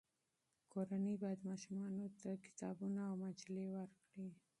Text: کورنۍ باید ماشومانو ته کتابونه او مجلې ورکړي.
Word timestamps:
کورنۍ 0.73 1.15
باید 1.23 1.45
ماشومانو 1.49 2.05
ته 2.19 2.29
کتابونه 2.45 2.99
او 3.09 3.13
مجلې 3.23 3.65
ورکړي. 3.75 4.29